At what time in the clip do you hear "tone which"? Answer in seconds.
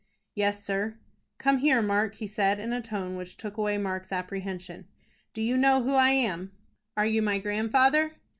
2.81-3.37